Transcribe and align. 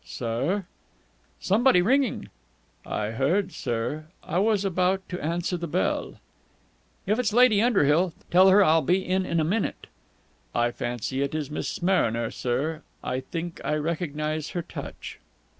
"Sir?" 0.03 0.65
"Somebody 1.39 1.83
ringing." 1.83 2.29
"I 2.87 3.11
heard, 3.11 3.51
sir. 3.51 4.05
I 4.23 4.39
was 4.39 4.65
about 4.65 5.07
to 5.09 5.23
answer 5.23 5.57
the 5.57 5.67
bell." 5.67 6.15
"If 7.05 7.19
it's 7.19 7.31
Lady 7.33 7.61
Underhill, 7.61 8.11
tell 8.31 8.49
her 8.49 8.63
I'll 8.63 8.81
be 8.81 9.07
in 9.07 9.27
in 9.27 9.39
a 9.39 9.43
minute." 9.43 9.85
"I 10.55 10.71
fancy 10.71 11.21
it 11.21 11.35
is 11.35 11.51
Miss 11.51 11.83
Mariner, 11.83 12.31
sir. 12.31 12.81
I 13.03 13.19
think 13.19 13.61
I 13.63 13.75
recognize 13.75 14.49
her 14.57 14.63
touch." 14.63 15.19